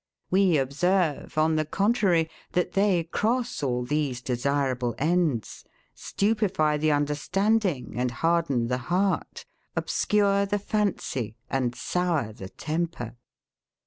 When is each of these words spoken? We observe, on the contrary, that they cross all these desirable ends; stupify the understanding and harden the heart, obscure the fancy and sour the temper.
We 0.31 0.57
observe, 0.57 1.37
on 1.37 1.57
the 1.57 1.63
contrary, 1.63 2.27
that 2.53 2.71
they 2.73 3.03
cross 3.03 3.61
all 3.61 3.83
these 3.85 4.19
desirable 4.19 4.95
ends; 4.97 5.63
stupify 5.95 6.79
the 6.79 6.91
understanding 6.91 7.93
and 7.95 8.09
harden 8.09 8.65
the 8.65 8.79
heart, 8.89 9.45
obscure 9.75 10.47
the 10.47 10.57
fancy 10.57 11.35
and 11.51 11.75
sour 11.75 12.33
the 12.33 12.49
temper. 12.49 13.15